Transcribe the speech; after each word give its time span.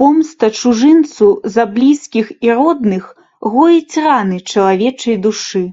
Помста 0.00 0.46
чужынцу 0.62 1.28
за 1.54 1.64
блізкіх 1.78 2.26
і 2.48 2.54
родных 2.60 3.04
гоіць 3.56 4.00
раны 4.10 4.44
чалавечай 4.50 5.16
душы. 5.32 5.66